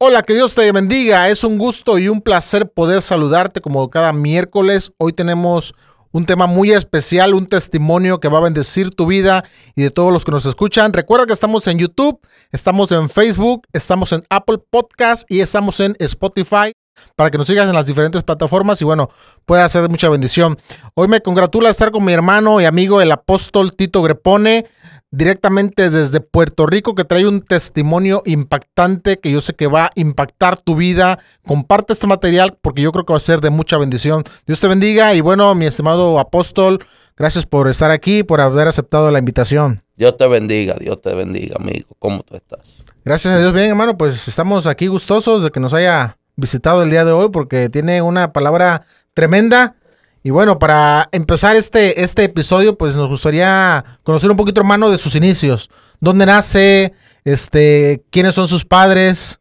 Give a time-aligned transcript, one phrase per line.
[0.00, 1.28] Hola, que Dios te bendiga.
[1.28, 4.92] Es un gusto y un placer poder saludarte como cada miércoles.
[4.96, 5.74] Hoy tenemos
[6.12, 10.12] un tema muy especial, un testimonio que va a bendecir tu vida y de todos
[10.12, 10.92] los que nos escuchan.
[10.92, 12.20] Recuerda que estamos en YouTube,
[12.52, 16.70] estamos en Facebook, estamos en Apple Podcast y estamos en Spotify
[17.16, 19.10] para que nos sigas en las diferentes plataformas y bueno,
[19.46, 20.58] pueda ser de mucha bendición.
[20.94, 24.66] Hoy me congratula estar con mi hermano y amigo el apóstol Tito Grepone
[25.10, 29.90] directamente desde Puerto Rico que trae un testimonio impactante que yo sé que va a
[29.94, 31.18] impactar tu vida.
[31.46, 34.24] Comparte este material porque yo creo que va a ser de mucha bendición.
[34.46, 36.84] Dios te bendiga y bueno, mi estimado apóstol,
[37.16, 39.82] gracias por estar aquí, por haber aceptado la invitación.
[39.96, 41.88] Dios te bendiga, Dios te bendiga, amigo.
[41.98, 42.84] ¿Cómo tú estás?
[43.04, 43.96] Gracias a Dios, bien, hermano.
[43.96, 48.00] Pues estamos aquí gustosos de que nos haya visitado el día de hoy porque tiene
[48.00, 49.74] una palabra tremenda
[50.22, 54.98] y bueno, para empezar este, este episodio, pues nos gustaría conocer un poquito, hermano, de
[54.98, 55.70] sus inicios.
[56.00, 56.92] ¿Dónde nace?
[57.24, 59.38] Este, ¿Quiénes son sus padres?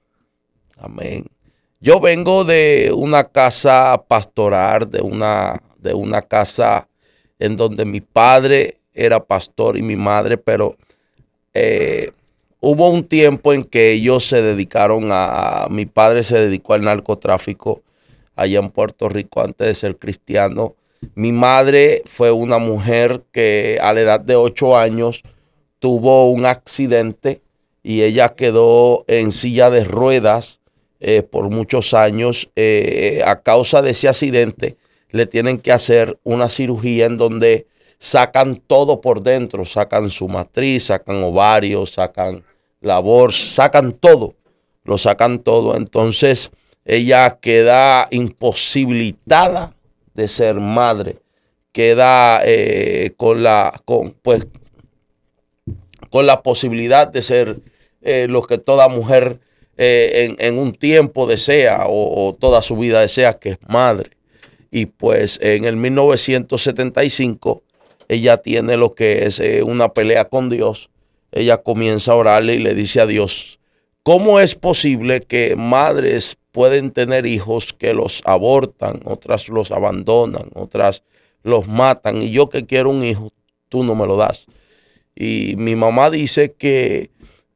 [0.78, 1.26] Amén.
[1.80, 6.88] Yo vengo de una casa pastoral, de una, de una casa
[7.40, 10.77] en donde mi padre era pastor y mi madre, pero
[11.54, 12.12] eh,
[12.60, 17.82] hubo un tiempo en que ellos se dedicaron a, mi padre se dedicó al narcotráfico
[18.36, 20.76] allá en Puerto Rico antes de ser cristiano.
[21.16, 25.24] Mi madre fue una mujer que a la edad de ocho años
[25.80, 27.41] tuvo un accidente
[27.84, 30.60] y ella quedó en silla de ruedas
[30.99, 32.49] eh, por muchos años.
[32.55, 34.77] Eh, a causa de ese accidente
[35.12, 37.68] le tienen que hacer una cirugía en donde
[37.99, 42.43] sacan todo por dentro, sacan su matriz, sacan ovarios, sacan
[42.81, 44.35] labor, sacan todo,
[44.84, 45.76] lo sacan todo.
[45.76, 46.51] Entonces
[46.85, 49.75] ella queda imposibilitada
[50.13, 51.20] de ser madre,
[51.71, 54.48] queda eh, con, la, con, pues,
[56.09, 57.59] con la posibilidad de ser
[58.01, 59.40] eh, lo que toda mujer
[59.77, 64.12] eh, en, un tiempo desea o, toda su vida desea, que es madre.
[64.72, 67.63] Y pues en el 1975
[68.08, 70.90] ella tiene lo que es una pelea con Dios.
[71.31, 73.59] Ella comienza a orarle y le dice a Dios,
[74.04, 81.04] ¿cómo es posible que madres pueden tener hijos que los abortan, otras los abandonan, otras
[81.44, 82.24] los matan.
[82.24, 83.31] Y yo que quiero un hijo,
[83.70, 84.48] tú no me lo das.
[85.16, 87.12] Y mi mamá dice que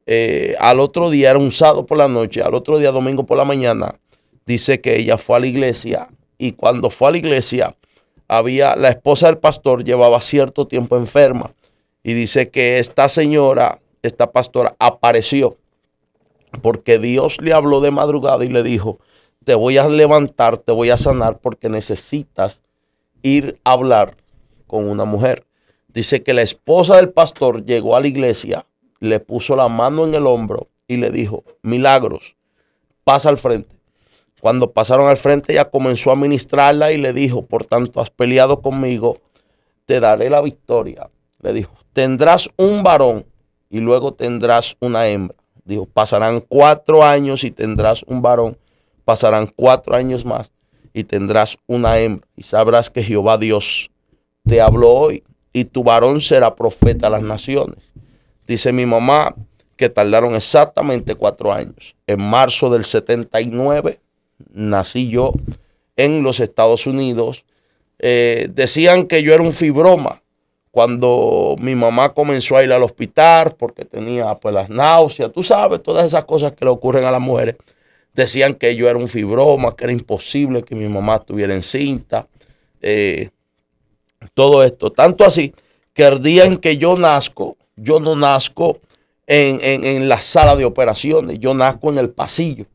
[0.06, 3.36] eh, al otro día, era un sábado por la noche, al otro día, domingo por
[3.36, 3.98] la mañana,
[4.46, 7.76] dice que ella fue a la iglesia y cuando fue a la iglesia,
[8.36, 11.52] había, la esposa del pastor llevaba cierto tiempo enferma
[12.02, 15.56] y dice que esta señora, esta pastora, apareció
[16.62, 18.98] porque Dios le habló de madrugada y le dijo,
[19.44, 22.62] te voy a levantar, te voy a sanar porque necesitas
[23.22, 24.16] ir a hablar
[24.66, 25.44] con una mujer.
[25.88, 28.64] Dice que la esposa del pastor llegó a la iglesia,
[28.98, 32.36] le puso la mano en el hombro y le dijo, milagros,
[33.04, 33.76] pasa al frente.
[34.42, 38.60] Cuando pasaron al frente, ella comenzó a ministrarla y le dijo, por tanto, has peleado
[38.60, 39.18] conmigo,
[39.84, 41.08] te daré la victoria.
[41.42, 43.24] Le dijo, tendrás un varón
[43.70, 45.36] y luego tendrás una hembra.
[45.64, 48.58] Dijo, pasarán cuatro años y tendrás un varón,
[49.04, 50.50] pasarán cuatro años más
[50.92, 52.26] y tendrás una hembra.
[52.34, 53.92] Y sabrás que Jehová Dios
[54.44, 57.78] te habló hoy y tu varón será profeta a las naciones.
[58.48, 59.36] Dice mi mamá
[59.76, 61.94] que tardaron exactamente cuatro años.
[62.08, 64.00] En marzo del 79
[64.52, 65.32] nací yo
[65.96, 67.44] en los Estados Unidos.
[67.98, 70.22] Eh, decían que yo era un fibroma
[70.72, 75.82] cuando mi mamá comenzó a ir al hospital porque tenía pues las náuseas, tú sabes,
[75.82, 77.56] todas esas cosas que le ocurren a las mujeres,
[78.14, 82.26] decían que yo era un fibroma, que era imposible que mi mamá estuviera encinta,
[82.80, 83.30] eh,
[84.34, 84.90] todo esto.
[84.90, 85.54] Tanto así
[85.92, 88.80] que el día en que yo nazco, yo no nazco
[89.26, 92.66] en, la sala de operaciones, yo nazco en el pasillo.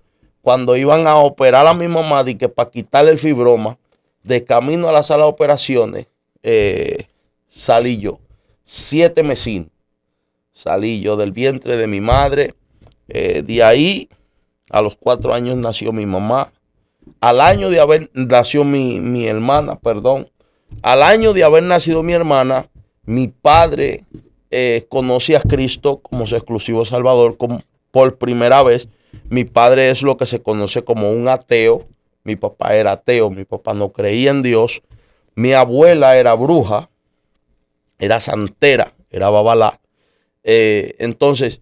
[0.48, 3.78] Cuando iban a operar a mi mamá, que para quitarle el fibroma,
[4.24, 6.08] de camino a la sala de operaciones,
[6.42, 7.08] eh,
[7.50, 8.20] salí yo.
[8.64, 9.70] Siete mesín
[10.54, 12.54] salí yo del vientre de mi madre.
[13.10, 14.08] Eh, de ahí,
[14.70, 16.54] a los cuatro años nació mi mamá.
[17.20, 20.30] Al año de haber nació mi, hermana, perdón.
[20.82, 22.70] Al año de haber nacido mi hermana,
[23.04, 24.06] mi padre
[24.50, 27.36] eh, conoce a Cristo como su exclusivo Salvador
[27.92, 28.88] por primera vez.
[29.30, 31.88] Mi padre es lo que se conoce como un ateo.
[32.24, 34.82] Mi papá era ateo, mi papá no creía en Dios.
[35.36, 36.90] Mi abuela era bruja
[38.00, 39.80] era santera, era babalá.
[40.44, 41.62] Eh, entonces,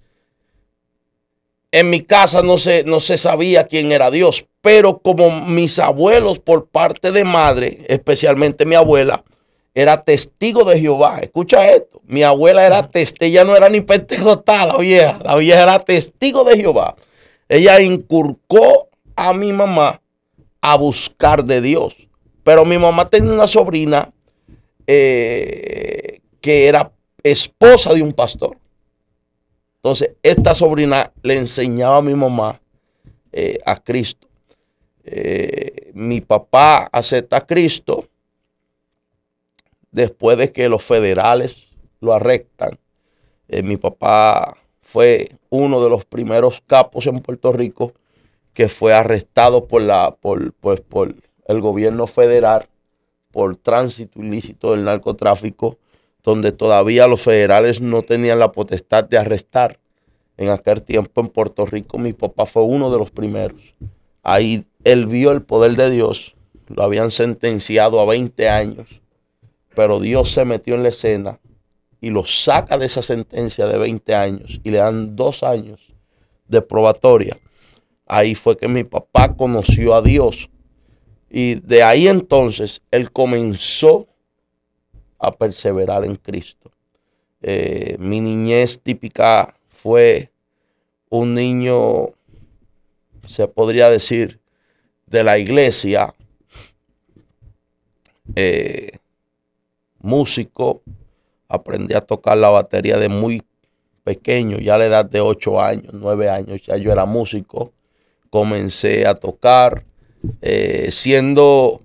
[1.72, 6.40] en mi casa no se, no se sabía quién era Dios, pero como mis abuelos
[6.40, 9.24] por parte de madre, especialmente mi abuela,
[9.74, 11.20] era testigo de Jehová.
[11.20, 15.64] Escucha esto, mi abuela era testigo, ella no era ni pentecostal, la vieja, la vieja
[15.64, 16.96] era testigo de Jehová.
[17.48, 20.02] Ella incurcó a mi mamá
[20.62, 21.96] a buscar de Dios.
[22.44, 24.12] Pero mi mamá tenía una sobrina
[24.88, 26.92] eh, que era
[27.24, 28.58] esposa de un pastor.
[29.78, 32.60] Entonces, esta sobrina le enseñaba a mi mamá
[33.32, 34.28] eh, a Cristo.
[35.04, 38.08] Eh, mi papá acepta a Cristo
[39.92, 41.68] después de que los federales
[42.00, 42.78] lo arrestan.
[43.48, 47.94] mi papá fue uno de los primeros capos en Puerto Rico
[48.54, 51.16] que fue arrestado por, la, por, por, por
[51.48, 52.70] el gobierno federal
[53.32, 55.78] por tránsito ilícito del narcotráfico,
[56.24, 59.80] donde todavía los federales no tenían la potestad de arrestar.
[60.38, 63.76] En aquel tiempo en Puerto Rico mi papá fue uno de los primeros.
[64.24, 66.36] Ahí él vio el poder de Dios,
[66.68, 69.02] lo habían sentenciado a 20 años,
[69.76, 71.40] pero Dios se metió en la escena
[72.06, 75.92] y lo saca de esa sentencia de 20 años y le dan dos años
[76.48, 77.36] de probatoria.
[78.06, 80.52] Ahí fue que mi papá conoció a Dios
[81.32, 84.06] y de ahí entonces él comenzó
[85.18, 86.72] a perseverar en Cristo.
[87.42, 90.30] Eh, mi niñez típica fue
[91.10, 92.10] un niño,
[93.26, 94.40] se podría decir,
[95.08, 96.14] de la iglesia,
[98.36, 99.00] eh,
[100.02, 100.84] músico,
[101.48, 103.44] aprendí a tocar la batería de muy
[104.04, 107.74] pequeño, ya a la edad de 8 años, 9 años, ya yo era músico,
[108.30, 109.84] comencé a tocar,
[110.42, 111.82] eh, siendo,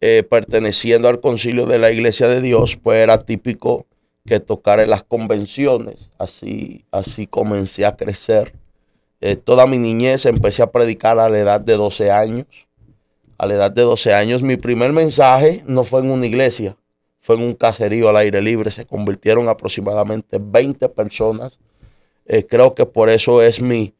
[0.00, 3.86] eh, perteneciendo al concilio de la iglesia de Dios, pues era típico
[4.26, 6.10] que tocar en las convenciones.
[6.18, 8.52] Así, así comencé a crecer.
[9.20, 12.46] Eh, toda mi niñez empecé a predicar a la edad de 12 años.
[13.38, 16.76] A la edad de 12 años, mi primer mensaje no fue en una iglesia,
[17.26, 18.70] fue en un caserío al aire libre.
[18.70, 21.58] Se convirtieron aproximadamente 20 personas.
[22.48, 23.94] creo que por eso es mi,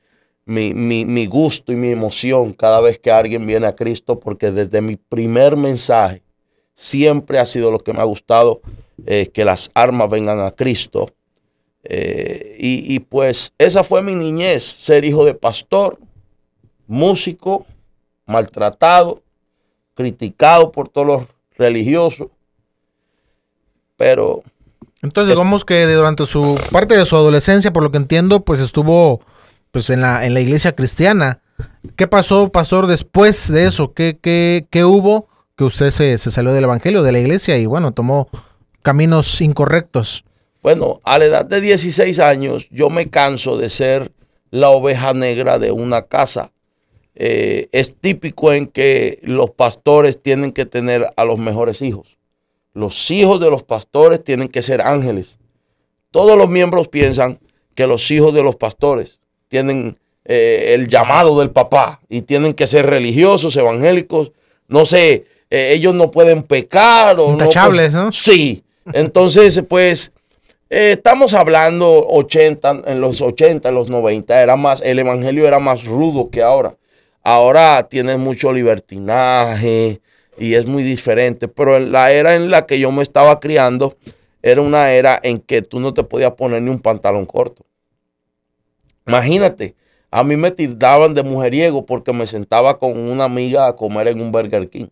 [0.47, 4.97] mi, gusto y mi emoción cada vez que alguien viene a Cristo, porque desde mi
[4.97, 6.23] primer mensaje
[6.75, 8.61] siempre ha sido lo que me ha gustado,
[9.07, 11.11] eh, que las armas vengan a Cristo.
[11.83, 15.99] Eh, y, y, pues esa fue mi niñez, ser hijo de pastor,
[16.87, 17.67] músico,
[18.25, 19.23] maltratado,
[19.95, 21.23] criticado por todos los
[21.57, 22.29] religiosos,
[23.97, 24.43] pero...
[25.03, 29.21] Entonces digamos que durante su parte de su adolescencia, por lo que entiendo, pues estuvo
[29.71, 31.41] pues en la, en la iglesia cristiana.
[31.97, 33.93] ¿Qué pasó, pastor, después de eso?
[33.93, 37.93] ¿Qué, qué, qué hubo que usted se, salió del evangelio, de la iglesia y bueno,
[37.93, 38.29] tomó
[38.83, 40.25] caminos incorrectos?
[40.63, 44.13] Bueno, a la edad de 16 años yo me canso de ser
[44.51, 46.53] la oveja negra de una casa.
[47.15, 52.16] Eh, es típico en que los pastores tienen que tener a los mejores hijos.
[52.77, 55.39] Los hijos de los pastores tienen que ser ángeles.
[56.11, 57.39] Todos los miembros piensan
[57.75, 59.19] que los hijos de los pastores
[59.49, 64.33] tienen eh, el llamado del papá y tienen que ser religiosos, evangélicos,
[64.69, 67.19] no sé, eh, ellos no pueden pecar.
[67.19, 68.63] O Intachables, no, Sí,
[68.93, 70.13] entonces pues
[70.69, 75.59] eh, estamos hablando 80, en los 80, en los 90, era más, el evangelio era
[75.59, 76.77] más rudo que ahora.
[77.23, 80.03] Ahora tienes mucho libertinaje
[80.39, 83.97] y es muy diferente, pero la era en la que yo me estaba criando
[84.43, 87.65] era una era en que tú no te podías poner ni un pantalón corto.
[89.07, 89.75] Imagínate,
[90.11, 94.21] a mí me tildaban de mujeriego porque me sentaba con una amiga a comer en
[94.21, 94.87] un Burger King.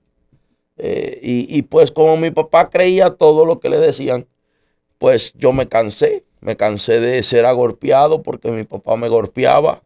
[0.77, 4.27] Eh, y, pues como mi papá creía todo lo que le decían,
[4.99, 9.85] pues yo me cansé, me cansé de ser agorpeado porque mi papá me golpeaba,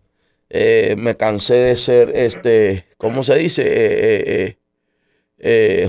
[0.49, 3.64] eh, me cansé de ser, este, ¿cómo se dice?
[3.66, 4.59] Eh,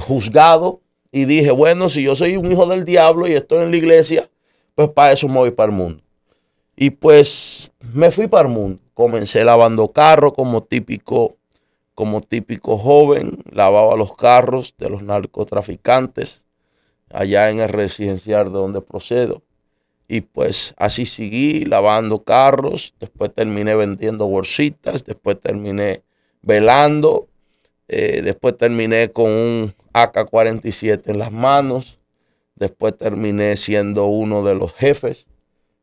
[0.01, 3.77] juzgado y dije, bueno, si yo soy un hijo del diablo y estoy en la
[3.77, 4.29] iglesia,
[4.75, 6.03] pues para eso me voy para el mundo.
[6.75, 8.79] Y pues me fui para el mundo.
[8.93, 11.35] Comencé lavando carros como típico,
[11.95, 13.43] como típico joven.
[13.51, 16.45] Lavaba los carros de los narcotraficantes
[17.09, 19.41] allá en el residencial de donde procedo.
[20.07, 22.93] Y pues así seguí lavando carros.
[22.99, 25.03] Después terminé vendiendo bolsitas.
[25.05, 26.03] Después terminé
[26.41, 27.28] velando.
[27.89, 31.99] Eh, después terminé con un AK-47 en las manos.
[32.55, 35.25] Después terminé siendo uno de los jefes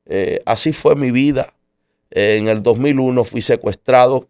[0.07, 1.53] eh, así fue mi vida.
[2.11, 4.29] en el 2001 fui secuestrado.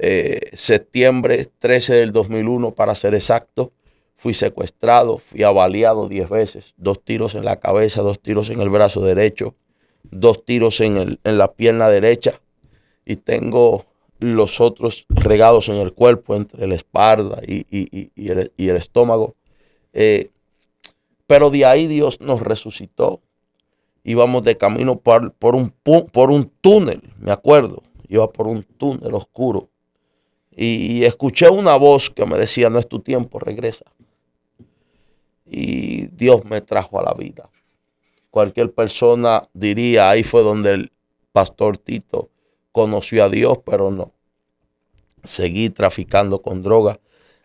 [0.00, 3.72] Eh, septiembre 13 del 2001, para ser exacto,
[4.16, 8.68] fui secuestrado, fui avaliado 10 veces, dos tiros en la cabeza, dos tiros en el
[8.68, 9.56] brazo derecho,
[10.04, 12.40] dos tiros en, la pierna derecha
[13.04, 13.86] y tengo
[14.18, 17.64] los otros regados en el cuerpo, entre la espalda y,
[18.16, 19.34] el, estómago.
[19.92, 20.30] Eh,
[21.26, 23.20] pero de ahí Dios nos resucitó
[24.04, 27.82] íbamos de camino por, un, por un túnel, me acuerdo.
[28.08, 29.68] iba por un túnel oscuro
[30.60, 33.84] y escuché una voz que me decía, no es tu tiempo, regresa.
[35.46, 37.48] Y Dios me trajo a la vida.
[38.30, 40.92] Cualquier persona diría, ahí fue donde el
[41.30, 42.30] pastor Tito
[42.78, 44.12] conoció a Dios, pero no.
[45.24, 47.00] Seguí traficando con drogas.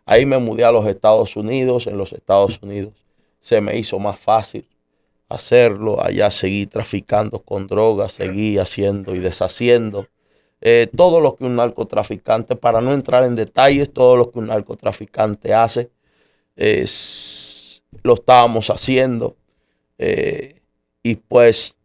[0.06, 1.88] Ahí me mudé a los Estados Unidos.
[1.88, 2.94] En los Estados Unidos
[3.42, 4.68] se me hizo más fácil
[5.30, 6.00] hacerlo.
[6.00, 10.08] Allá seguí traficando con drogas, seguí haciendo y deshaciendo.
[10.62, 14.48] Eh, todo lo que un narcotraficante, para no entrar en detalles, todo lo que un
[14.48, 15.90] narcotraficante hace,
[18.04, 19.36] lo estábamos haciendo.
[19.98, 20.62] Eh,
[21.02, 21.75] y pues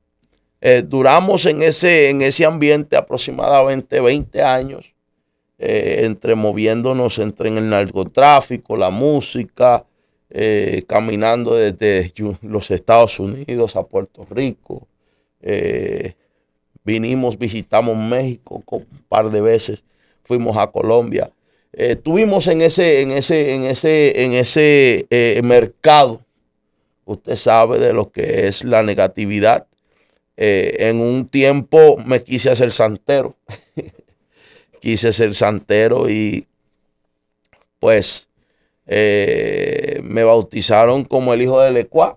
[0.61, 4.93] eh, duramos en ese, en ese ambiente aproximadamente 20 años,
[5.61, 9.85] entre moviéndonos entre en el narcotráfico, la música,
[10.87, 12.13] caminando desde
[12.43, 14.87] los Estados Unidos a Puerto Rico.
[16.89, 19.85] Vinimos, visitamos México un par de veces,
[20.25, 21.31] fuimos a Colombia.
[21.71, 26.23] estuvimos en ese, en ese, en ese, en ese eh, mercado.
[27.05, 29.67] Usted sabe de lo que es la negatividad.
[30.41, 33.37] Eh, en un tiempo me quise hacer santero.
[34.81, 36.47] quise ser santero y
[37.81, 38.29] pues
[38.87, 42.17] eh, me bautizaron como el hijo de Lecuá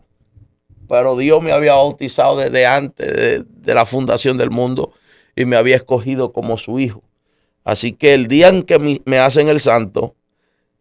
[0.91, 4.91] pero Dios me había bautizado desde antes de, la fundación del mundo
[5.37, 7.01] y me había escogido como su hijo.
[7.63, 10.15] Así que el día en que me, hacen el santo,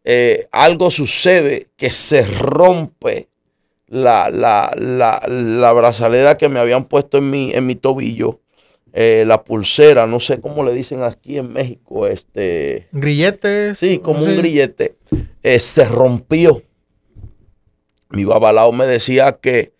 [0.03, 3.29] eh, algo sucede que se rompe
[3.91, 8.41] la, la, brazalera que me habían puesto en mi, en mi tobillo,
[8.93, 12.89] eh, la pulsera, no sé cómo le dicen aquí en México, este...
[12.93, 13.75] Grillete.
[13.75, 14.97] Sí, como un grillete.
[15.43, 16.63] Eh, se rompió.
[18.11, 19.73] Mi babalao me decía que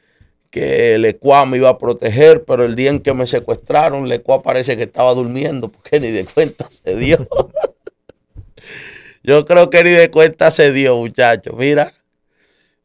[0.51, 4.13] que el ECUA me iba a proteger, pero el día en que me secuestraron, el
[4.13, 7.29] ECUA parece que estaba durmiendo, porque ni de cuenta se dio.
[9.23, 11.55] Yo creo que ni de cuenta se dio, muchachos.
[11.57, 11.93] Mira,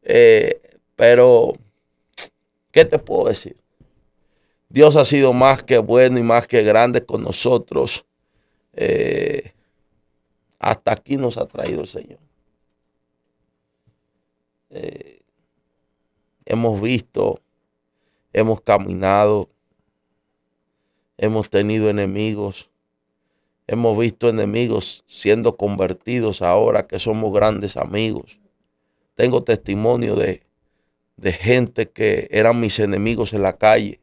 [0.03, 0.61] eh,
[0.95, 1.53] pero,
[2.71, 3.57] ¿qué te puedo decir?
[4.69, 8.05] Dios ha sido más que bueno y más que grande con nosotros.
[8.73, 9.53] Eh,
[10.59, 12.19] hasta aquí nos ha traído el Señor.
[14.71, 15.21] Eh,
[16.45, 17.39] hemos visto
[18.35, 19.49] hemos caminado,
[21.17, 22.69] hemos tenido enemigos,
[23.65, 28.37] hemos visto enemigos siendo convertidos ahora que somos grandes amigos.
[29.13, 30.44] Tengo testimonio de,
[31.17, 33.99] de gente que eran mis enemigos en la calle,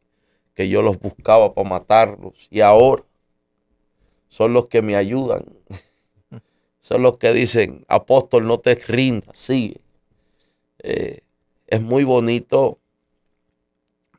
[0.55, 3.05] que yo los buscaba para matarlos y ahora
[4.29, 5.45] son los que me ayudan.
[6.81, 9.81] Son los que dicen, apóstol, no te rindas, sigue.
[10.81, 11.21] Eh,
[11.69, 12.81] es muy bonito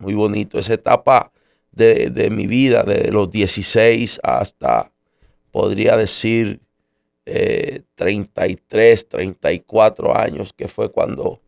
[0.04, 0.60] muy bonito.
[0.60, 1.32] Esa etapa
[1.72, 4.92] de, mi vida, de los 16 hasta,
[5.52, 6.60] podría decir,
[7.24, 11.40] 33, eh, 34 años, que fue cuando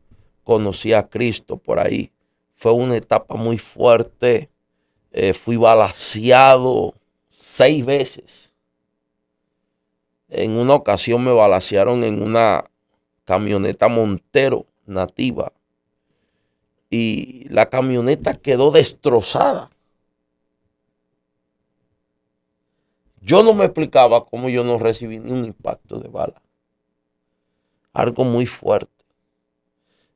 [0.46, 2.14] conocí a Cristo por ahí.
[2.56, 4.50] Fue una etapa muy fuerte.
[5.12, 6.94] Eh, fui balaseado
[7.30, 8.56] seis veces.
[10.30, 12.64] En una ocasión me balasearon en una
[13.26, 15.52] camioneta Montero nativa
[16.90, 19.70] y la camioneta quedó destrozada.
[23.22, 26.42] Yo no me explicaba cómo yo no recibí ni un impacto de bala.
[27.92, 29.05] Algo muy fuerte.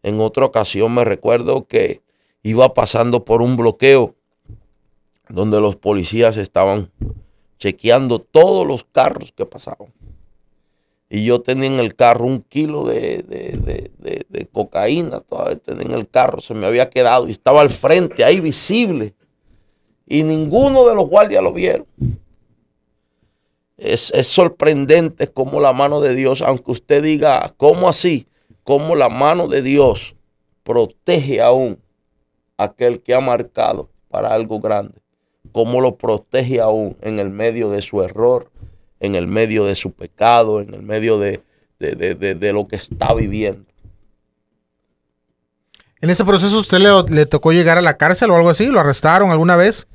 [0.04, 2.02] En otra ocasión me recuerdo que
[2.44, 4.16] iba pasando por un bloqueo
[5.28, 6.92] donde los policías estaban
[7.58, 9.92] chequeando todos los carros que pasaban
[11.10, 16.40] y yo tenía en el carro un kilo de, cocaína, todavía tenía en el carro,
[16.40, 19.16] se me había quedado y estaba al frente, ahí visible.
[20.06, 21.88] Y ninguno de los guardias lo vieron.
[23.78, 28.28] Es, es sorprendente cómo la mano de Dios, aunque usted diga, ¿cómo así?
[28.70, 30.14] Cómo la mano de Dios
[30.64, 31.80] protege aún
[32.56, 35.02] a aquel que ha marcado para algo grande.
[35.52, 38.52] Cómo lo protege aún en el medio de su error,
[39.00, 41.42] en el medio de su pecado, en el medio de,
[42.54, 43.66] lo que está viviendo.
[46.00, 46.78] ¿En ese proceso usted
[47.10, 48.68] le, tocó llegar a la cárcel o algo así?
[48.68, 49.88] ¿Lo arrestaron alguna vez?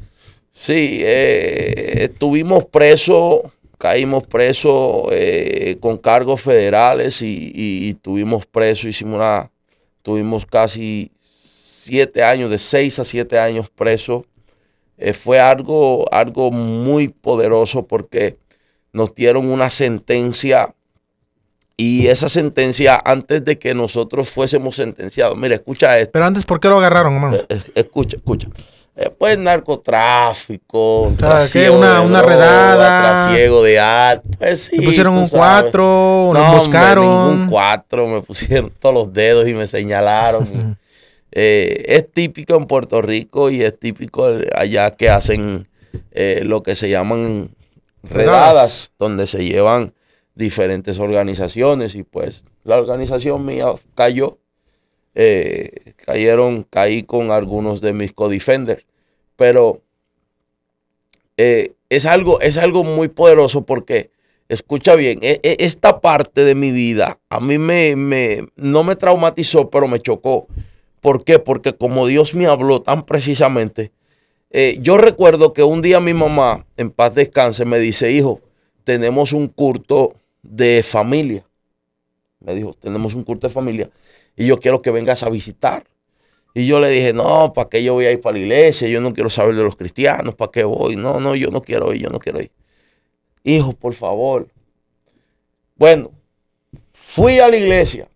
[0.50, 3.42] Sí, eh, estuvimos presos,
[3.84, 9.50] caímos presos eh, con cargos federales y, estuvimos presos, hicimos una,
[10.00, 14.24] tuvimos casi siete años, de seis a siete años presos.
[14.96, 18.38] Eh, fue algo, algo muy poderoso porque
[18.94, 20.74] nos dieron una sentencia
[21.76, 25.36] y esa sentencia antes de que nosotros fuésemos sentenciados.
[25.36, 26.12] Mira, escucha esto.
[26.12, 27.36] Pero antes, ¿por qué lo agarraron, hermano?
[27.36, 28.16] Eh, eh, escucha,
[28.94, 29.08] escucha.
[29.08, 31.12] Eh, pues narcotráfico,
[31.72, 34.28] una, una redada, trasiego de arte.
[34.38, 34.78] Pues sí.
[34.78, 37.06] Me pusieron un cuatro, no, buscaron.
[37.06, 40.78] un cuatro, me pusieron todos los dedos y me señalaron.
[41.36, 44.24] Eh, es típico en Puerto Rico y es típico
[44.56, 45.66] allá que hacen
[46.12, 47.50] eh, lo que se llaman
[48.04, 49.94] redadas, donde se llevan
[50.36, 54.38] diferentes organizaciones y pues la organización mía cayó
[55.14, 58.84] eh, cayeron, caí con algunos de mis co-defenders.
[59.36, 59.82] Pero
[61.36, 64.10] eh, es, algo, es algo muy poderoso porque,
[64.48, 68.96] escucha bien, e, e, esta parte de mi vida a mí me, me, no me
[68.96, 70.46] traumatizó, pero me chocó.
[71.00, 71.38] ¿Por qué?
[71.38, 73.92] Porque como Dios me habló tan precisamente,
[74.50, 78.40] eh, yo recuerdo que un día mi mamá, en paz descanse, me dice, hijo,
[78.84, 81.44] tenemos un culto de familia.
[82.40, 83.90] Me dijo, tenemos un culto de familia
[84.36, 85.84] y yo quiero que vengas a visitar.
[86.54, 88.88] Y yo le dije, no, ¿para qué yo voy a ir para la iglesia?
[88.88, 90.94] Yo no quiero saber de los cristianos, ¿para qué voy?
[90.94, 92.52] No, no, yo no quiero ir, yo no quiero ir.
[93.42, 94.48] Hijo, por favor.
[95.76, 96.12] Bueno,
[96.92, 98.08] fui a la iglesia.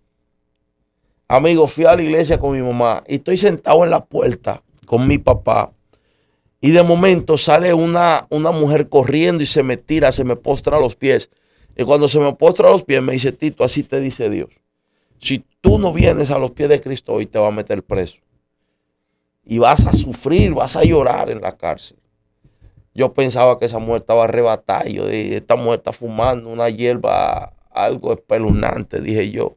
[1.27, 5.07] Amigo, fui a la iglesia con mi mamá y estoy sentado en la puerta con
[5.07, 5.73] mi papá.
[6.61, 10.77] Y de momento sale una, una mujer corriendo y se me tira, se me postra
[10.77, 11.31] a los pies.
[11.77, 14.49] Y cuando se me postra a los pies me dice, Tito, así te dice Dios.
[15.21, 18.21] Si tú no vienes a los pies de Cristo hoy, te va a meter preso.
[19.45, 21.99] Y vas a sufrir, vas a llorar en la cárcel.
[22.95, 24.85] Yo pensaba que esa muerte estaba arrebatada.
[24.85, 29.57] Yo dije, esta muerte fumando una hierba, algo espeluznante, dije yo.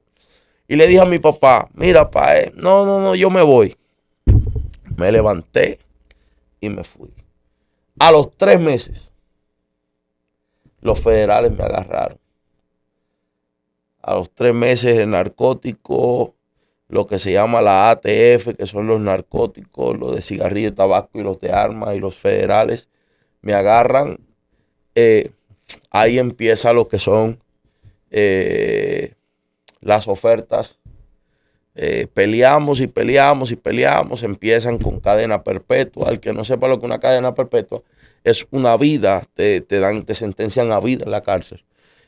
[0.67, 3.75] Y le dije a mi papá, mira, pa, eh, no, no, no, yo me voy.
[4.95, 5.79] Me levanté
[6.59, 7.09] y me fui.
[7.99, 9.11] A los tres meses,
[10.79, 12.21] los federales me agarraron
[14.01, 16.35] a los tres meses el narcótico,
[16.91, 21.23] lo que se llama la ATF, que son los narcóticos, los de cigarrillo, tabaco y
[21.23, 22.89] los de armas y los federales,
[23.41, 24.19] me agarran.
[24.95, 25.31] Eh,
[25.89, 27.41] ahí empieza lo que son
[28.09, 29.13] eh,
[29.79, 30.79] las ofertas.
[31.75, 36.09] Eh, peleamos y peleamos y peleamos, empiezan con cadena perpetua.
[36.09, 37.81] Al que no sepa lo que es una cadena perpetua,
[38.25, 41.63] es una vida, te, te dan, te sentencian a vida en la cárcel.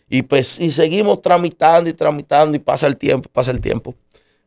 [0.10, 3.96] Y pues y seguimos tramitando y tramitando y pasa el tiempo, pasa el tiempo.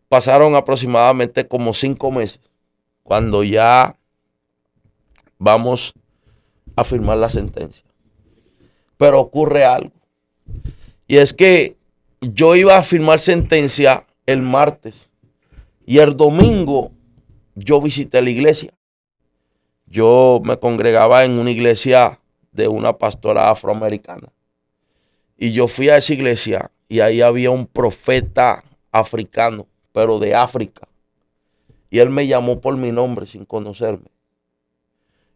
[0.09, 2.41] Pasaron aproximadamente como cinco meses
[3.03, 3.97] cuando ya
[5.39, 5.95] vamos
[6.77, 7.85] a firmar la sentencia.
[8.97, 9.93] Pero ocurre algo.
[11.09, 11.77] Y es que
[12.21, 15.13] yo iba a firmar sentencia el martes
[15.85, 16.91] y el domingo
[17.55, 18.73] yo visité la iglesia.
[19.87, 22.21] Yo me congregaba en una iglesia
[22.53, 24.33] de una pastora afroamericana.
[25.37, 30.89] Y yo fui a esa iglesia y ahí había un profeta africano, pero de África.
[31.91, 34.07] Y él me llamó por mi nombre sin conocerme.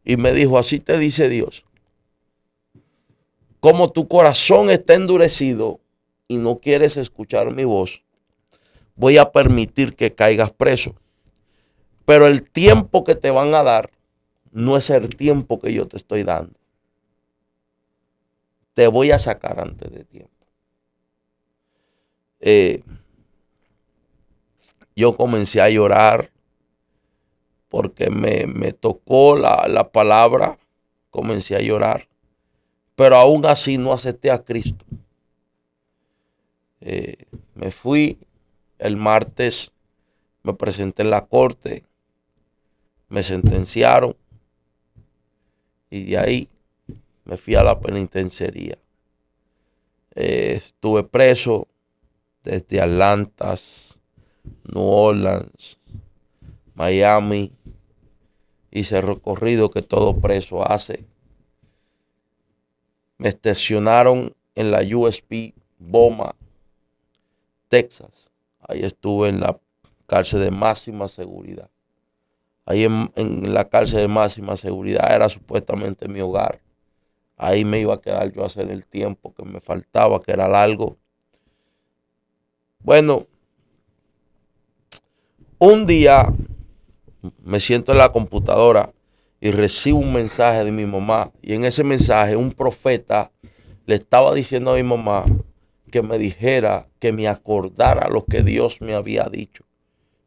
[0.04, 1.64] Y me dijo, así te dice Dios.
[3.60, 5.80] Como tu corazón está endurecido
[6.28, 8.02] y no quieres escuchar mi voz,
[8.96, 10.94] voy a permitir que caigas preso.
[12.06, 13.90] Pero el tiempo que te van a dar
[14.50, 16.59] no es el tiempo que yo te estoy dando
[18.74, 20.30] te voy a sacar antes de tiempo.
[22.40, 22.82] Eh,
[24.96, 26.30] yo comencé a llorar
[27.68, 30.58] porque me, tocó la, palabra,
[31.10, 32.08] comencé a llorar,
[32.96, 34.84] pero aún así no acepté a Cristo.
[36.80, 38.18] Eh, me fui
[38.78, 39.72] el martes,
[40.42, 41.84] me presenté en la corte,
[43.08, 44.16] me sentenciaron
[45.90, 46.49] y de ahí
[47.30, 48.76] me fui a la penitenciaría.
[50.16, 51.68] Eh, estuve preso
[52.42, 53.54] desde Atlanta,
[54.64, 55.78] New Orleans,
[56.74, 57.52] Miami.
[58.72, 61.06] Hice el recorrido que todo preso hace.
[63.16, 66.34] Me estacionaron en la USP Boma,
[67.68, 68.32] Texas.
[68.58, 69.60] Ahí estuve en la
[70.08, 71.70] cárcel de máxima seguridad.
[72.64, 76.60] Ahí en la cárcel de máxima seguridad era supuestamente mi hogar.
[77.42, 80.46] Ahí me iba a quedar yo a hacer el tiempo que me faltaba, que era
[80.46, 80.98] largo.
[82.80, 83.26] Bueno,
[85.58, 86.26] un día
[87.42, 88.92] me siento en la computadora
[89.40, 91.32] y recibo un mensaje de mi mamá.
[91.40, 93.32] Y en ese mensaje un profeta
[93.86, 95.24] le estaba diciendo a mi mamá
[95.90, 99.64] que me dijera, que me acordara lo que Dios me había dicho.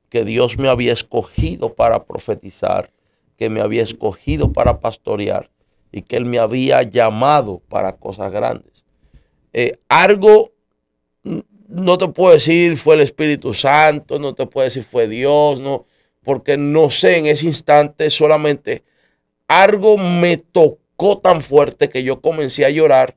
[0.09, 2.91] Que Dios me había escogido para profetizar,
[3.37, 5.52] que me había escogido para pastorear
[5.93, 8.83] y que Él me había llamado para cosas grandes.
[9.53, 10.51] Eh, algo,
[11.67, 15.85] no te puedo decir fue el Espíritu Santo, no te puedo decir fue Dios, no,
[16.23, 18.83] porque no sé en ese instante solamente
[19.47, 23.15] algo me tocó tan fuerte que yo comencé a llorar.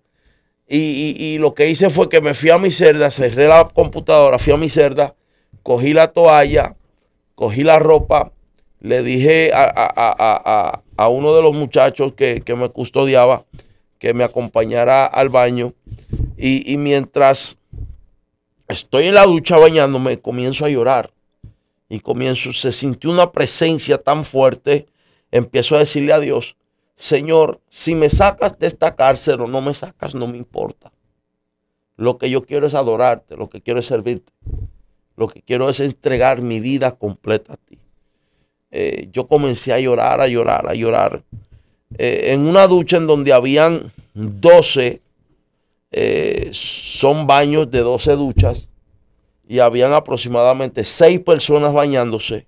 [0.68, 4.52] Y, lo que hice fue que me fui a mi cerda, cerré la computadora, fui
[4.52, 5.14] a mi cerda,
[5.62, 6.76] cogí la toalla,
[7.36, 8.32] cogí la ropa,
[8.80, 13.44] le dije a, uno de los muchachos que, me custodiaba
[13.98, 15.74] que me acompañara al baño.
[16.36, 17.58] Y, y mientras
[18.68, 21.12] estoy en la ducha bañándome, comienzo a llorar.
[21.88, 24.86] Y comienzo, se sintió una presencia tan fuerte.
[25.30, 26.56] Empiezo a decirle a Dios,
[26.96, 30.92] Señor, si me sacas de esta cárcel o no me sacas, no me importa.
[31.96, 34.32] Lo que yo quiero es adorarte, lo que quiero es servirte.
[35.16, 37.78] Lo que quiero es entregar mi vida completa a ti.
[38.78, 41.22] Eh, yo comencé a llorar, a llorar, a llorar.
[41.96, 45.00] Eh, en una ducha en donde habían 12,
[45.92, 48.68] eh, son baños de 12 duchas,
[49.48, 52.46] y habían aproximadamente 6 personas bañándose.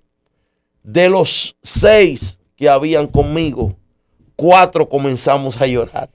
[0.83, 3.75] De los 6 que habían conmigo,
[4.35, 6.11] 4 comenzamos a llorar.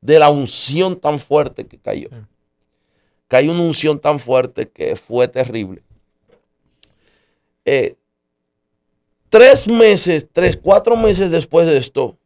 [0.00, 2.10] De la unción tan fuerte que cayó.
[3.26, 5.82] Cayó una unción tan fuerte que fue terrible.
[9.28, 12.16] Tres meses, tres, cuatro meses después de esto,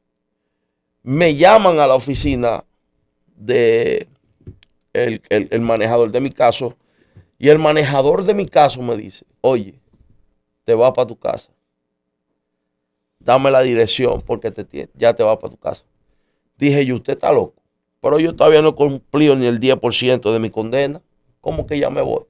[1.02, 2.64] me llaman a la oficina
[3.36, 4.06] de
[4.92, 6.76] el, manejador de mi caso
[7.38, 9.80] y el manejador de mi caso me dice, oye,
[10.64, 11.50] te va para tu casa.
[13.18, 15.84] Dame la dirección porque te, ya te va para tu casa.
[16.58, 17.54] Dije yo, usted está loco.
[18.00, 21.02] Pero yo todavía no he cumplido ni el 10% de mi condena.
[21.40, 22.24] ¿Cómo que ya me voy?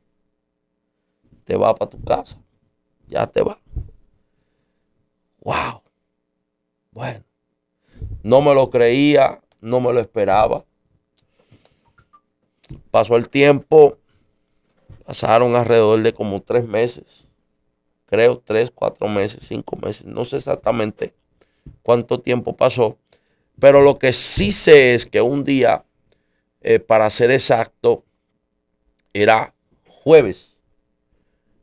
[1.45, 2.39] Te va para tu casa.
[3.09, 3.59] Ya te va.
[5.41, 5.83] Wow.
[6.93, 7.25] Bueno.
[8.23, 10.65] No me lo creía, no me lo esperaba.
[12.91, 13.99] Pasó el tiempo,
[15.05, 17.27] pasaron alrededor de como tres meses,
[18.07, 21.15] creo tres, cuatro meses, cinco meses, no sé exactamente
[21.83, 22.97] cuánto tiempo pasó,
[23.59, 25.85] pero lo que sí sé es que un día,
[26.61, 28.05] eh, para ser exacto,
[29.13, 29.55] era
[29.87, 30.59] jueves,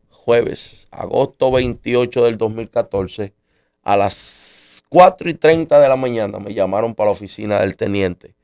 [0.10, 3.34] jueves, agosto 28 del 2014,
[3.88, 8.36] a las 4 y 30 de la mañana me llamaron para la oficina del teniente.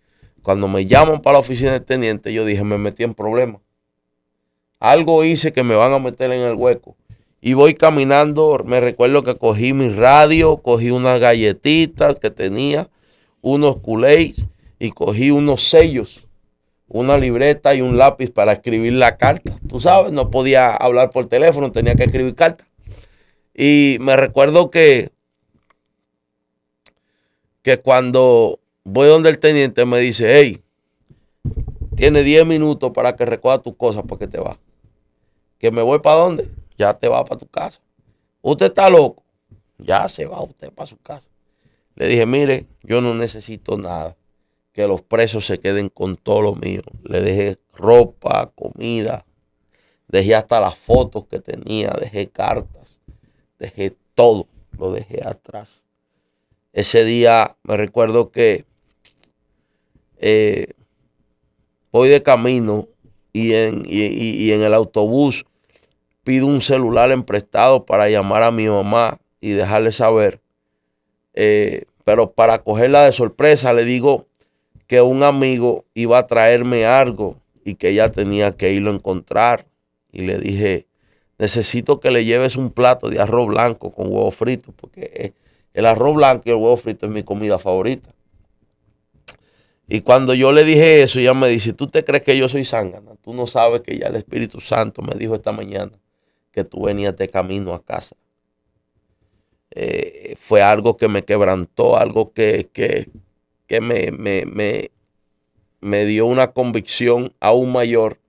[0.42, 3.62] Cuando me llaman para la oficina del teniente, yo dije, me metí en problemas.
[4.80, 6.96] Algo hice que me van a meter en el hueco.
[7.42, 12.88] Y voy caminando, me recuerdo que cogí mi radio, cogí unas galletitas que tenía,
[13.42, 14.48] unos culés
[14.80, 16.30] y cogí unos sellos,
[16.88, 19.60] una libreta y un lápiz para escribir la carta.
[19.68, 22.66] Tú sabes, no podía hablar por teléfono, tenía que escribir carta.
[23.54, 25.13] Y me recuerdo que
[27.64, 30.62] que cuando voy donde el teniente me dice, hey,
[31.96, 34.60] tiene 10 minutos para que recoja tus cosas porque te va.
[35.58, 36.50] Que me voy para dónde?
[36.78, 37.82] Ya te va para tu casa.
[38.42, 39.24] Usted está loco.
[39.78, 41.28] Ya se va usted para su casa.
[41.96, 44.18] Le dije, mire, yo no necesito nada.
[44.74, 46.82] Que los presos se queden con todo lo mío.
[47.04, 49.26] Le dejé ropa, comida.
[50.08, 51.92] Dejé hasta las fotos que tenía.
[52.00, 53.00] Dejé cartas.
[53.60, 54.48] Dejé todo.
[54.78, 55.84] Lo dejé atrás.
[56.74, 58.66] Ese día me recuerdo que
[60.18, 60.74] eh,
[61.92, 62.88] voy de camino
[63.32, 65.46] y en, en, el autobús
[66.24, 70.40] pido un celular emprestado para llamar a mi mamá y dejarle saber.
[71.36, 74.26] Eh, pero para cogerla de sorpresa le digo
[74.88, 79.68] que un amigo iba a traerme algo y que ella tenía que irlo a encontrar.
[80.12, 80.88] Y le dije,
[81.38, 85.34] necesito que le lleves un plato de arroz blanco con huevo frito, porque
[85.74, 88.10] el arroz blanco y el huevo frito es mi comida favorita.
[89.88, 92.64] Y cuando yo le dije eso, ella me dice, ¿tú te crees que yo soy
[92.64, 93.16] zángana?
[93.22, 95.92] Tú no sabes que ya el Espíritu Santo me dijo esta mañana
[96.52, 98.16] que tú venías de camino a casa.
[99.72, 102.70] Eh, fue algo que me quebrantó, algo que,
[103.82, 104.92] me, me,
[105.82, 108.20] me dio una convicción aún mayor,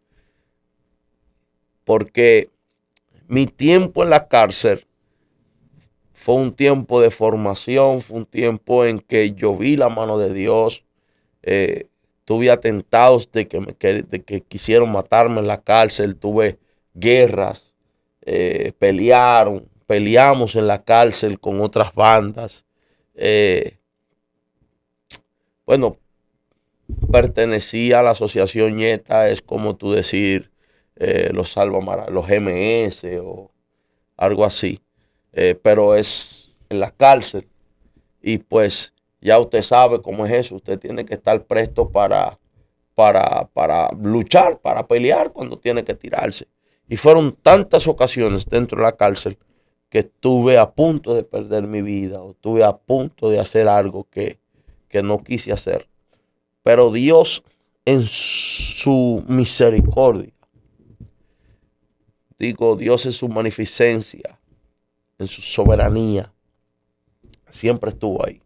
[1.84, 2.50] porque
[3.28, 4.86] mi tiempo en la cárcel
[6.24, 10.32] fue un tiempo de formación, fue un tiempo en que yo vi la mano de
[10.32, 10.82] Dios.
[11.42, 11.88] Eh,
[12.24, 16.58] tuve atentados de que, que, quisieron matarme en la cárcel, tuve
[16.94, 17.74] guerras,
[18.22, 22.64] eh, pelearon, peleamos en la cárcel con otras bandas.
[23.14, 23.76] Eh,
[25.66, 25.98] bueno,
[27.12, 30.50] pertenecía a la asociación Nieta, es como tú decir
[31.32, 33.50] los Salva los MS o
[34.16, 34.83] algo así.
[35.34, 37.48] Eh, pero es en la cárcel.
[38.22, 40.56] Y pues ya usted sabe cómo es eso.
[40.56, 42.38] Usted tiene que estar presto para,
[42.94, 46.46] para, para luchar, para pelear cuando tiene que tirarse.
[46.88, 49.38] Y fueron tantas ocasiones dentro de la cárcel
[49.88, 54.06] que estuve a punto de perder mi vida o estuve a punto de hacer algo
[54.10, 54.38] que,
[54.88, 55.88] que no quise hacer.
[56.62, 57.44] Pero Dios
[57.84, 60.32] en su misericordia,
[62.38, 64.40] digo Dios en su magnificencia,
[65.18, 66.32] en su soberanía,
[67.48, 68.40] siempre estuvo ahí.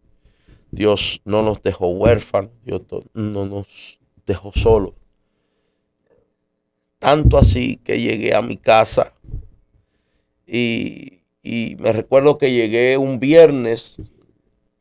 [0.70, 2.83] Dios no nos dejó huérfanos, Dios
[3.14, 4.94] no nos dejó solos.
[6.98, 9.14] Tanto así que llegué a mi casa
[10.46, 11.20] y,
[11.78, 13.96] me recuerdo que llegué un viernes,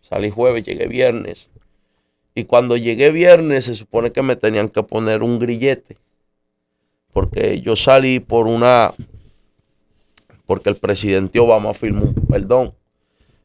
[0.01, 1.49] salí jueves, llegué viernes.
[2.33, 5.97] Y cuando llegué viernes se supone que me tenían que poner un grillete.
[7.13, 8.93] Porque yo salí por una,
[10.47, 12.73] porque el presidente Obama firmó un perdón.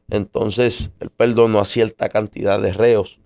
[0.09, 3.19] Entonces, él perdonó a cierta cantidad de reos.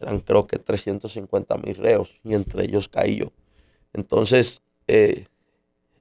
[0.00, 3.32] Eran creo que 350 mil reos y entre ellos caí yo.
[3.92, 5.26] Entonces, eh,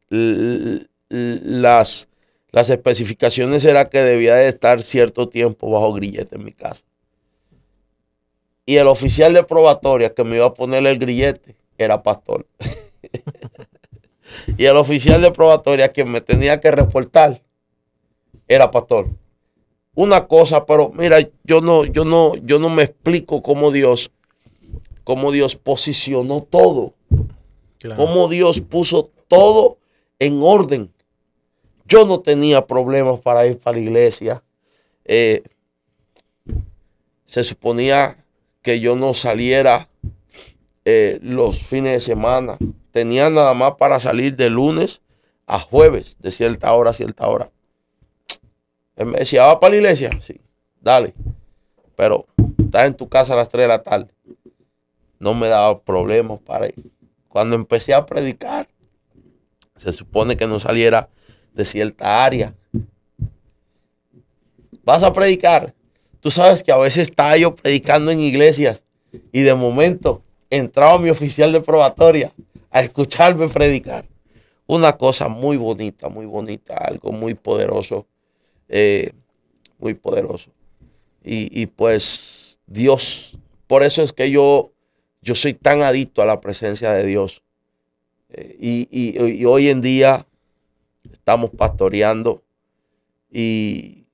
[0.10, 2.08] las,
[2.52, 6.84] las especificaciones era que debía de estar cierto tiempo bajo grillete en mi casa.
[8.66, 12.48] Y el oficial de probatoria que me iba a poner el grillete era pastor.
[14.58, 17.42] y el oficial de probatoria que me tenía que reportar
[18.48, 19.10] era pastor.
[19.96, 24.12] Una cosa, pero mira, yo no, yo no, yo no me explico cómo Dios,
[25.04, 26.94] cómo Dios posicionó todo.
[27.96, 29.78] Cómo Dios puso todo
[30.20, 30.92] en orden.
[31.86, 34.44] Yo no tenía problemas para ir para la iglesia.
[35.06, 35.44] Eh,
[37.26, 38.18] se suponía
[38.62, 39.90] que yo no saliera
[40.86, 42.58] eh, los fines de semana.
[42.92, 45.02] Tenía nada más para salir de lunes
[45.46, 47.52] a jueves, de cierta hora a cierta hora.
[48.96, 50.10] Él me decía, ¿va para la iglesia?
[50.22, 50.40] Sí,
[50.82, 51.14] dale.
[51.96, 54.14] Pero estás en tu casa a las 3 de la tarde.
[55.20, 56.92] No me daba problemas para ir.
[57.28, 58.68] Cuando empecé a predicar,
[59.76, 61.10] se supone que no saliera
[61.54, 62.56] de cierta área.
[64.84, 65.74] Vas a predicar.
[66.20, 68.84] Tú sabes que a veces estaba yo predicando en iglesias
[69.32, 72.34] y de momento entraba mi oficial de probatoria
[72.72, 74.06] a escucharme predicar.
[74.68, 78.06] Una cosa muy bonita, muy bonita, algo muy poderoso
[78.70, 79.14] eh,
[79.80, 80.52] muy poderoso.
[81.24, 84.72] Y, pues Dios, por eso es que yo,
[85.22, 87.44] yo soy tan adicto a la presencia de Dios.
[88.30, 88.58] Eh,
[88.92, 90.26] y, hoy en día
[91.12, 92.44] estamos pastoreando
[93.32, 94.08] y,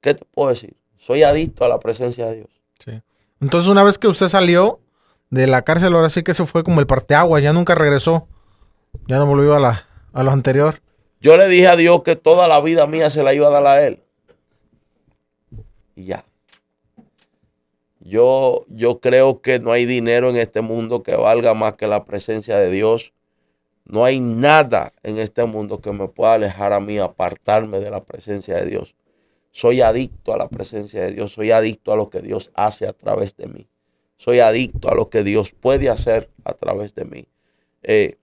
[0.00, 0.74] ¿qué te puedo decir?
[0.96, 3.02] Soy adicto a la presencia de Dios.
[3.40, 4.80] Entonces una vez que usted salió
[5.30, 8.28] de la cárcel, ahora sí que se fue como el parteagua, ya nunca regresó,
[9.06, 10.80] ya no volvió a, la, a lo anterior.
[11.20, 13.66] Yo le dije a Dios que toda la vida mía se la iba a dar
[13.66, 14.02] a Él.
[15.96, 16.24] Y ya.
[18.00, 22.04] Yo, yo creo que no hay dinero en este mundo que valga más que la
[22.04, 23.14] presencia de Dios.
[23.86, 28.04] No hay nada en este mundo que me pueda alejar a mí, apartarme de la
[28.04, 28.94] presencia de Dios.
[29.50, 31.32] Soy adicto a la presencia de Dios.
[31.32, 33.68] Soy adicto a lo que Dios hace a través de mí.
[34.16, 37.26] Soy adicto a lo que Dios puede hacer a través de mí.
[37.82, 38.16] Eh,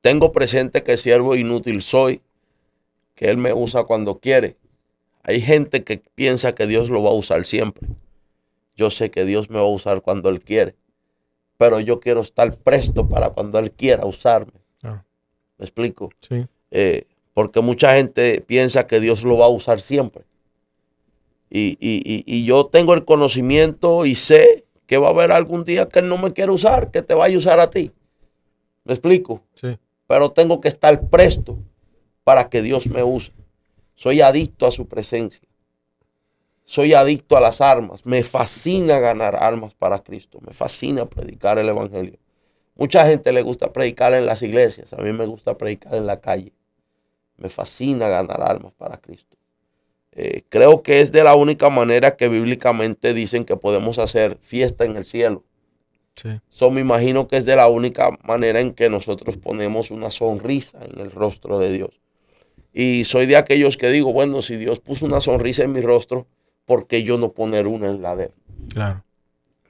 [0.00, 2.20] tengo presente que siervo inútil soy,
[3.14, 4.56] que Él me usa cuando quiere.
[5.22, 7.88] Hay gente que piensa que Dios lo va a usar siempre.
[8.76, 10.74] Yo sé que Dios me va a usar cuando Él quiere,
[11.56, 14.52] pero yo quiero estar presto para cuando Él quiera usarme.
[14.82, 16.10] ¿Me explico?
[16.28, 16.46] Sí.
[16.72, 20.24] Eh, porque mucha gente piensa que Dios lo va a usar siempre.
[21.50, 26.00] Y, y, yo tengo el conocimiento y sé que va a haber algún día que
[26.00, 27.92] Él no me quiere usar, que te vaya a usar a ti.
[28.84, 29.40] ¿Me explico?
[29.54, 31.58] Sí pero tengo que estar presto
[32.22, 33.32] para que Dios me use.
[33.94, 35.48] Soy adicto a su presencia.
[36.64, 38.06] Soy adicto a las armas.
[38.06, 40.38] Me fascina ganar armas para Cristo.
[40.46, 42.18] Me fascina predicar el Evangelio.
[42.76, 44.92] Mucha gente le gusta predicar en las iglesias.
[44.92, 46.52] A mí me gusta predicar en la calle.
[47.36, 49.33] Me fascina ganar armas para Cristo.
[50.16, 54.84] Eh, creo que es de la única manera que bíblicamente dicen que podemos hacer fiesta
[54.84, 55.44] en el cielo.
[56.14, 56.28] Sí.
[56.70, 61.00] me imagino que es de la única manera en que nosotros ponemos una sonrisa en
[61.00, 62.00] el rostro de Dios.
[62.72, 66.28] Y soy de aquellos que digo, bueno, si Dios puso una sonrisa en mi rostro,
[66.64, 68.32] ¿por qué yo no poner una en la de él?
[68.72, 69.04] Claro.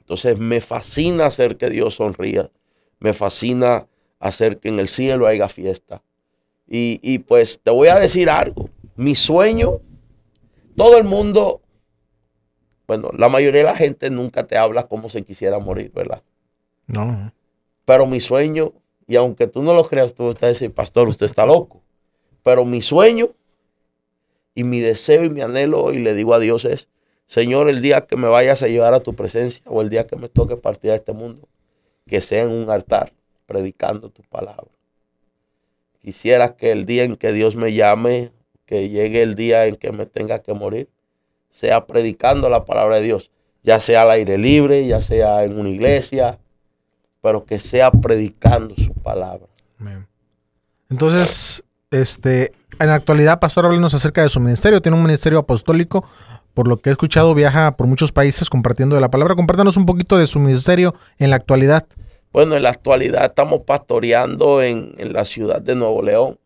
[0.01, 2.51] Entonces me fascina hacer que Dios sonría.
[2.99, 3.87] Me fascina
[4.19, 6.03] hacer que en el cielo haya fiesta.
[6.69, 8.69] Y, y pues te voy a decir algo.
[8.97, 9.81] Mi sueño,
[10.77, 11.63] todo el mundo,
[12.87, 16.23] bueno, la mayoría de la gente nunca te habla como se quisiera morir, ¿verdad?
[16.87, 17.33] No.
[17.85, 18.73] Pero mi sueño,
[19.07, 21.83] y aunque tú no lo creas, tú estás diciendo, pastor, usted está loco.
[22.43, 23.31] Pero mi sueño
[24.55, 26.89] y mi deseo y mi anhelo, y le digo a Dios es,
[27.27, 30.17] Señor, el día que me vayas a llevar a tu presencia o el día que
[30.17, 31.49] me toque partir de este mundo,
[32.07, 33.13] que sea en un altar
[33.47, 34.71] predicando tu palabra.
[36.03, 38.31] Quisiera que el día en que Dios me llame
[38.67, 40.89] que llegue el día en que me tenga que morir,
[41.51, 43.31] sea predicando la palabra de Dios,
[43.63, 46.39] ya sea al aire libre, ya sea en una iglesia,
[47.21, 49.47] pero que sea predicando su palabra.
[50.91, 54.83] Entonces, este, en la actualidad, Pastor, háblenos acerca de su ministerio.
[54.83, 56.05] Tiene un ministerio apostólico,
[56.55, 59.35] por lo que he escuchado, viaja por muchos países compartiendo de la palabra.
[59.35, 61.87] Compártanos un poquito de su ministerio en la actualidad.
[62.33, 66.39] Bueno, en la actualidad estamos pastoreando en, la ciudad de Nuevo León,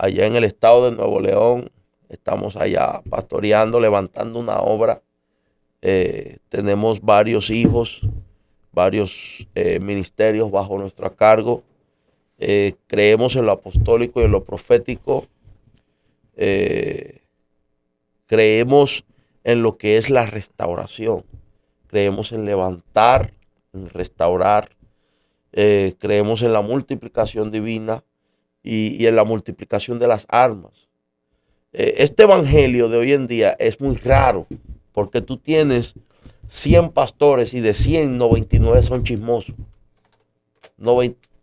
[0.00, 1.70] allá en el estado de Nuevo León.
[2.08, 5.02] Estamos allá pastoreando, levantando una obra.
[5.82, 8.00] Eh, tenemos varios hijos,
[8.72, 11.62] varios eh, ministerios bajo nuestro cargo.
[12.38, 15.26] Eh, creemos en lo apostólico y en lo profético.
[18.26, 19.04] creemos
[19.44, 21.24] en lo que es la restauración.
[21.88, 23.34] Creemos en levantar,
[23.74, 24.70] en restaurar.
[25.52, 28.02] Creemos en la multiplicación divina
[28.62, 30.88] y, en la multiplicación de las armas.
[31.72, 34.46] Eh, este evangelio de hoy en día es muy raro
[34.92, 35.94] porque tú tienes
[36.48, 39.54] 100 pastores y de 100, 99 son chismosos.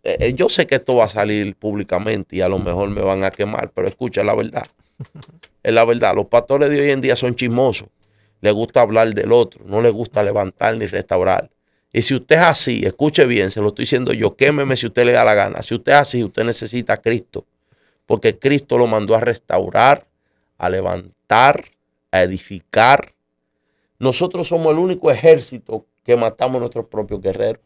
[0.04, 3.24] Eh, yo sé que esto va a salir públicamente y a lo mejor me van
[3.24, 4.66] a quemar, pero escucha la verdad.
[5.62, 6.14] Es la verdad.
[6.14, 7.88] Los pastores de hoy en día son chismosos.
[8.40, 9.64] Les gusta hablar del otro.
[9.66, 11.50] No les gusta levantar ni restaurar.
[11.92, 15.04] Y si usted es así, escuche bien, se lo estoy diciendo yo, quémeme si usted
[15.06, 15.62] le da la gana.
[15.62, 17.46] Si usted es así, usted necesita a Cristo.
[18.06, 20.06] Porque Cristo lo mandó a restaurar,
[20.58, 21.64] a levantar,
[22.10, 23.14] a edificar.
[23.98, 27.62] Nosotros somos el único ejército que matamos a nuestros propios guerreros.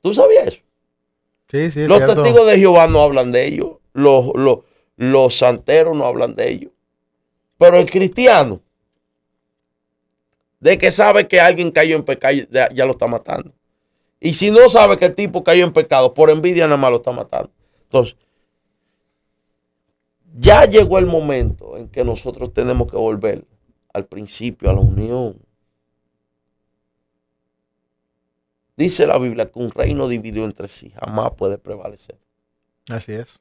[0.00, 0.60] ¿Tú sabías eso?
[1.50, 3.76] Sí, sí, Los testigos de Jehová no hablan de ellos.
[3.94, 4.58] Los, los,
[4.96, 6.72] los santeros no hablan de ellos.
[7.56, 8.60] Pero el cristiano,
[10.60, 13.52] de que sabe que alguien cayó en pecado, ya, lo está matando.
[14.20, 16.96] Y si no sabe que el tipo cayó en pecado, por envidia nada más lo
[16.96, 17.50] está matando.
[17.84, 18.16] Entonces,
[20.36, 23.44] ya llegó el momento en que nosotros tenemos que volver
[23.92, 25.38] al principio, a la unión.
[28.76, 32.18] Dice la Biblia que un reino dividido entre sí jamás puede prevalecer.
[32.88, 33.40] Así es.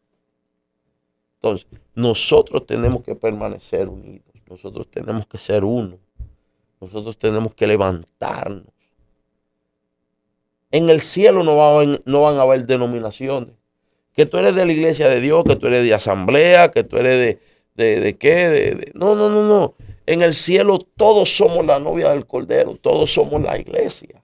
[1.36, 4.26] Entonces, nosotros tenemos que permanecer unidos.
[4.50, 6.00] Nosotros tenemos que ser uno.
[6.80, 8.66] Nosotros tenemos que levantarnos.
[10.72, 13.56] En el cielo no van, no van a haber denominaciones.
[14.14, 16.98] Que tú eres de la iglesia de Dios, que tú eres de asamblea, que tú
[16.98, 17.38] eres
[17.76, 18.92] de, de, qué.
[18.94, 19.76] no, no, no, no.
[20.06, 24.24] En el cielo todos somos la novia del Cordero, todos somos la iglesia.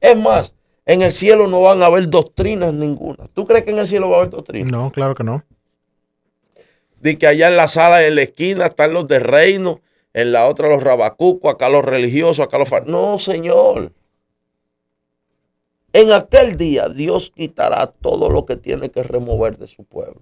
[0.00, 0.54] Es más,
[0.86, 3.26] en el cielo no van a haber doctrinas ninguna.
[3.34, 4.70] ¿Tú crees que en el cielo va a haber doctrinas?
[4.70, 5.44] No, claro que no.
[7.00, 9.80] De que allá en la sala, en la esquina, están los de reino,
[10.12, 12.70] en la otra los rabacucos, acá los religiosos, acá los...
[12.86, 13.92] No, Señor.
[15.92, 20.20] En aquel día Dios quitará todo lo que tiene que remover de su pueblo.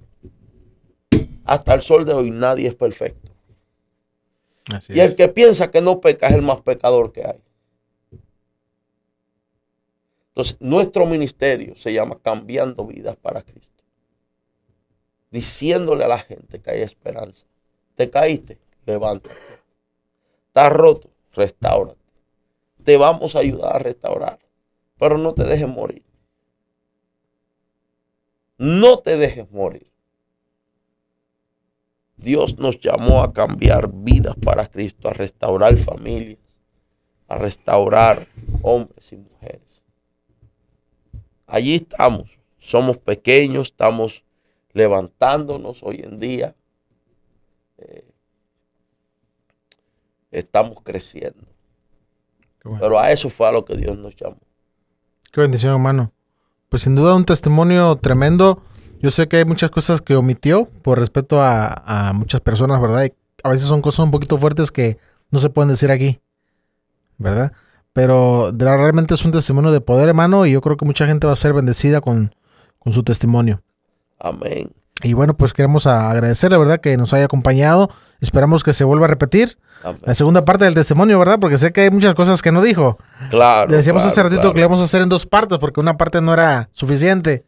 [1.45, 3.33] Hasta el sol de hoy nadie es perfecto.
[4.89, 7.41] y el que piensa que no peca es el más pecador que hay.
[10.29, 13.78] Entonces, nuestro ministerio se llama Cambiando Vidas para Cristo.
[15.31, 17.47] Diciéndole a la gente que hay esperanza.
[17.95, 19.35] Te caíste, levántate.
[20.47, 22.01] Estás roto, restaurate.
[22.85, 24.39] Te vamos a ayudar a restaurar.
[24.99, 26.03] Pero no te dejes morir.
[28.57, 29.93] No te dejes morir.
[32.17, 36.41] Dios nos llamó a cambiar vidas para Cristo, a restaurar familias,
[37.29, 38.27] a restaurar
[38.63, 39.85] hombres y mujeres.
[41.47, 42.39] Allí estamos.
[42.59, 44.25] Somos pequeños, estamos
[44.73, 46.55] levantándonos hoy en día.
[47.79, 48.11] Eh,
[50.31, 51.47] estamos creciendo.
[52.81, 54.39] Pero a eso fue a lo que Dios nos llamó.
[55.33, 56.13] Qué bendición, hermano.
[56.69, 58.63] Pues sin duda un testimonio tremendo.
[59.01, 63.05] Yo sé que hay muchas cosas que omitió por respeto a, a muchas personas, ¿verdad?
[63.05, 64.99] Y a veces son cosas un poquito fuertes que
[65.31, 66.21] no se pueden decir aquí,
[67.17, 67.53] ¿verdad?
[67.93, 71.33] Pero realmente es un testimonio de poder, hermano, y yo creo que mucha gente va
[71.33, 72.35] a ser bendecida con,
[72.91, 73.61] su testimonio.
[74.19, 74.73] Amén.
[75.03, 76.81] Y bueno, pues queremos agradecerle, ¿verdad?
[76.81, 77.91] Que nos haya acompañado.
[78.21, 79.59] Esperamos que se vuelva a repetir
[80.03, 81.39] la segunda parte del testimonio, ¿verdad?
[81.41, 82.99] Porque sé que hay muchas cosas que no dijo.
[83.31, 83.71] Claro.
[83.71, 86.21] Le decíamos hace ratito que le vamos a hacer en dos partes porque una parte
[86.21, 87.45] no era suficiente.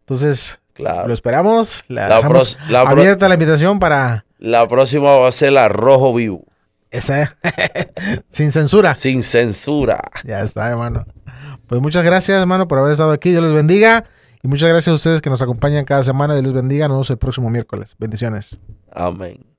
[0.00, 1.84] Entonces, lo esperamos.
[1.88, 2.08] La,
[2.68, 4.24] la abierta la invitación para...
[4.38, 6.44] La próxima va a ser la rojo vivo.
[6.90, 7.36] Esa,
[8.30, 8.94] sin censura.
[8.94, 10.00] Sin censura.
[10.24, 11.04] Ya está, hermano.
[11.66, 13.30] Pues muchas gracias, hermano, por haber estado aquí.
[13.30, 14.04] Dios les bendiga.
[14.46, 16.34] Y muchas gracias a ustedes que nos acompañan cada semana.
[16.34, 16.86] Dios les bendiga.
[16.86, 17.96] Nos vemos el próximo miércoles.
[17.98, 18.56] Bendiciones.
[18.92, 19.55] Amén.